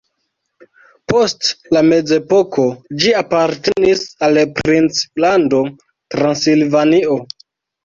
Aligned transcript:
Post 1.11 1.49
la 1.77 1.83
mezepoko 1.89 2.65
ĝi 3.03 3.13
apartenis 3.21 4.03
al 4.29 4.41
princlando 4.57 5.63
Transilvanio. 6.17 7.23